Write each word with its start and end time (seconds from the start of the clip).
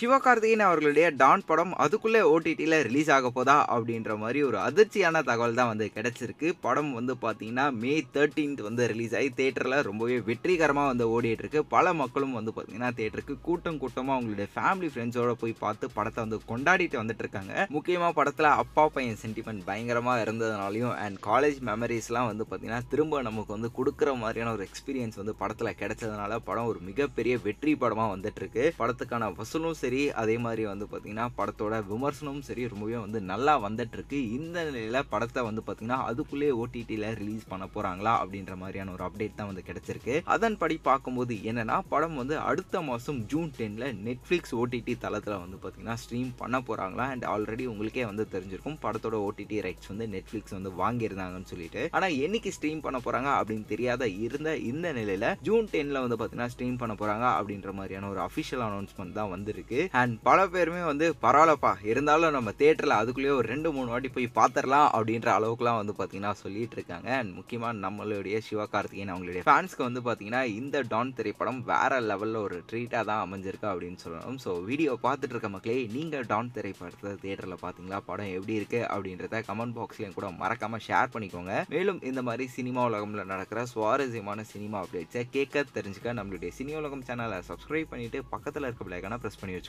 சிவகார்த்திகேயன் 0.00 0.62
அவர்களுடைய 0.66 1.06
டான் 1.20 1.42
படம் 1.48 1.72
அதுக்குள்ளே 1.84 2.20
ஓடிடியில் 2.32 2.76
ரிலீஸ் 2.86 3.08
ஆக 3.16 3.30
போதா 3.36 3.56
அப்படின்ற 3.74 4.12
மாதிரி 4.20 4.40
ஒரு 4.48 4.58
அதிர்ச்சியான 4.66 5.20
தகவல் 5.30 5.58
தான் 5.58 5.68
வந்து 5.70 5.86
கிடைச்சிருக்கு. 5.96 6.48
படம் 6.66 6.92
வந்து 6.98 7.14
பார்த்தீங்கன்னா 7.24 7.66
மே 7.82 7.92
தேர்ட்டீன்த் 8.14 8.60
வந்து 8.66 8.82
ரிலீஸ் 8.92 9.14
ஆகி 9.18 9.30
தேட்டரில் 9.40 9.76
ரொம்பவே 9.88 10.16
வெற்றிகரமாக 10.28 10.90
வந்து 10.92 11.06
ஓடிட்டுருக்கு. 11.16 11.62
பல 11.74 11.92
மக்களும் 12.00 12.36
வந்து 12.38 12.54
பார்த்தீங்கன்னா 12.56 12.90
தேட்டருக்கு 13.00 13.36
கூட்டம் 13.48 13.80
கூட்டமாக 13.82 14.16
அவங்களுடைய 14.18 14.48
ஃபேமிலி 14.54 14.90
ஃப்ரெண்ட்ஸோட 14.94 15.34
போய் 15.42 15.54
பார்த்து 15.64 15.90
படத்தை 15.96 16.20
வந்து 16.24 16.38
கொண்டாடிட்டு 16.52 17.00
வந்துட்டு 17.00 17.24
இருக்காங்க 17.26 17.66
முக்கியமாக 17.76 18.14
படத்தில் 18.20 18.50
அப்பா 18.62 18.86
பையன் 18.96 19.20
சென்டிமெண்ட் 19.24 19.66
பயங்கரமாக 19.68 20.24
இருந்ததுனாலையும் 20.26 20.96
அண்ட் 21.04 21.20
காலேஜ் 21.28 21.60
மெமரிஸ்லாம் 21.70 22.30
வந்து 22.30 22.46
பார்த்தீங்கன்னா 22.46 22.80
திரும்ப 22.94 23.22
நமக்கு 23.30 23.56
வந்து 23.56 23.72
கொடுக்குற 23.80 24.16
மாதிரியான 24.22 24.54
ஒரு 24.56 24.66
எக்ஸ்பீரியன்ஸ் 24.68 25.20
வந்து 25.22 25.36
படத்தில் 25.42 25.78
கிடைச்சதுனால 25.82 26.40
படம் 26.48 26.72
ஒரு 26.72 26.82
மிகப்பெரிய 26.88 27.36
வெற்றி 27.48 27.74
படமாக 27.84 28.10
வந்துட்டு 28.16 28.42
இருக்கு 28.44 28.66
படத்துக்கான 28.80 29.32
வசூலும் 29.38 29.78
சரி 29.80 29.88
அதே 30.22 30.36
மாதிரி 30.44 30.62
வந்து 30.70 30.86
பார்த்தீங்கன்னா 30.90 31.26
படத்தோட 31.38 31.74
விமர்சனமும் 31.90 32.44
சரி 32.48 32.62
ரொம்பவே 32.72 32.98
வந்து 33.04 33.20
நல்லா 33.30 33.54
வந்துட்டுருக்கு. 33.66 34.18
இந்த 34.36 34.58
நிலையில் 34.68 35.08
படத்தை 35.12 35.40
வந்து 35.48 35.62
பார்த்திங்கன்னா 35.66 35.98
அதுக்குள்ளேயே 36.10 36.54
ஓடிடியில் 36.62 37.06
ரிலீஸ் 37.20 37.44
பண்ண 37.52 37.64
போகிறாங்களா 37.74 38.12
அப்படின்ற 38.22 38.54
மாதிரியான 38.62 38.92
ஒரு 38.96 39.04
அப்டேட் 39.08 39.38
தான் 39.40 39.50
வந்து 39.50 39.64
கிடைச்சிருக்கு. 39.68 40.16
அதன்படி 40.34 40.76
பார்க்கும்போது 40.88 41.36
என்னன்னா 41.52 41.76
படம் 41.92 42.18
வந்து 42.22 42.36
அடுத்த 42.50 42.82
மாதம் 42.88 43.20
ஜூன் 43.32 43.50
டென்னில் 43.58 43.96
நெட்ஃப்ளிக்ஸ் 44.08 44.54
ஓடிடி 44.60 44.96
தளத்தில் 45.04 45.42
வந்து 45.44 45.58
பார்த்தீங்கன்னா 45.62 45.96
ஸ்ட்ரீம் 46.04 46.30
பண்ண 46.42 46.58
போகிறாங்களா 46.68 47.06
அண்ட் 47.14 47.26
ஆல்ரெடி 47.34 47.66
உங்களுக்கே 47.72 48.04
வந்து 48.10 48.26
தெரிஞ்சிருக்கும். 48.34 48.78
படத்தோட 48.84 49.16
ஓடிடி 49.28 49.58
ரைட்ஸ் 49.68 49.92
வந்து 49.92 50.08
நெட்ஃப்ளிக்ஸ் 50.14 50.56
வந்து 50.58 50.72
வாங்கியிருந்தாங்கன்னு 50.82 51.52
சொல்லிட்டு. 51.52 51.84
ஆனால் 51.98 52.16
என்னைக்கு 52.26 52.52
ஸ்ட்ரீம் 52.58 52.84
பண்ண 52.86 53.00
போகிறாங்க 53.06 53.30
அப்படின்னு 53.38 53.66
தெரியாத 53.72 54.08
இருந்த 54.26 54.50
இந்த 54.70 54.86
நிலையில் 54.98 55.28
ஜூன் 55.48 55.68
டென்னில் 55.74 56.02
வந்து 56.04 56.18
பார்த்தீங்கன்னா 56.18 56.52
ஸ்ட்ரீம் 56.54 56.78
பண்ண 56.82 56.94
போகிறாங்க 57.00 57.26
அப்படின்ற 57.38 57.72
மாதிரியான 57.78 58.08
ஒரு 58.14 58.20
அஃபிஷியல் 58.28 58.64
அனௌன்ஸ்மெண்ட் 58.68 59.16
தான் 59.18 59.32
வந்திருக்கு. 59.34 59.79
அண்ட் 60.00 60.14
பல 60.28 60.38
பேருமே 60.54 60.82
வந்து 60.90 61.06
பரவாயில்லப்பா 61.24 61.72
இருந்தாலும் 61.90 62.34
நம்ம 62.36 62.50
தேட்டரில் 62.62 62.96
அதுக்குள்ளேயே 62.98 63.34
ஒரு 63.38 63.46
ரெண்டு 63.52 63.68
மூணு 63.76 63.88
வாட்டி 63.92 64.10
போய் 64.16 64.28
பார்த்துடலாம் 64.38 64.88
அப்படின்ற 64.96 65.28
அளவுக்குலாம் 65.38 65.78
வந்து 65.80 65.94
பார்த்தீங்கன்னா 65.98 66.32
சொல்லிட்டு 66.42 66.76
இருக்காங்க. 66.78 67.08
அண்ட் 67.18 67.32
முக்கியமாக 67.38 67.74
நம்மளுடைய 67.84 68.38
சிவகார்த்திகேயன் 68.48 69.12
அவங்களுடைய 69.14 69.42
ஃபேன்ஸ்க்கு 69.48 69.86
வந்து 69.88 70.02
பார்த்தீங்கன்னா 70.06 70.42
இந்த 70.60 70.82
டான் 70.92 71.14
திரைப்படம் 71.18 71.60
வேற 71.72 72.00
லெவலில் 72.10 72.40
ஒரு 72.46 72.58
ட்ரீட்டாக 72.70 73.04
தான் 73.10 73.22
அமைஞ்சிருக்கு 73.26 73.68
அப்படின்னு 73.72 74.00
சொல்லணும். 74.04 74.38
ஸோ 74.44 74.52
வீடியோ 74.70 74.92
பார்த்துட்டு 75.06 75.34
இருக்க 75.36 75.50
மக்களே 75.56 75.78
நீங்கள் 75.96 76.26
டான் 76.32 76.52
திரைப்படத்தை 76.56 77.14
தேட்டரில் 77.24 77.62
பார்த்தீங்களா 77.64 78.00
படம் 78.10 78.32
எப்படி 78.36 78.54
இருக்குது 78.60 78.88
அப்படின்றத 78.94 79.42
கமெண்ட் 79.50 79.76
பாக்ஸ்லையும் 79.78 80.16
கூட 80.18 80.28
மறக்காமல் 80.42 80.84
ஷேர் 80.88 81.12
பண்ணிக்கோங்க. 81.14 81.54
மேலும் 81.74 82.00
இந்த 82.10 82.20
மாதிரி 82.28 82.46
சினிமா 82.56 82.82
உலகம்ல 82.90 83.24
நடக்கிற 83.32 83.64
சுவாரஸ்யமான 83.74 84.44
சினிமா 84.52 84.78
அப்டேட்ஸை 84.84 85.24
கேட்க 85.36 85.64
தெரிஞ்சுக்க 85.76 86.18
நம்மளுடைய 86.20 86.50
சினி 86.58 86.72
உலகம் 86.82 87.06
சேனலை 87.08 87.40
சப்ஸ்கிரைப் 87.50 87.90
பண்ணிட்டு 87.92 88.18
பக்கத்தில் 88.34 88.66
இருக்க 88.68 88.82
பிள்ளைக்கான 88.86 89.18
ப்ரெஸ் 89.22 89.40
பண்ணி 89.40 89.54
வச்சுக்கோங்க. 89.56 89.68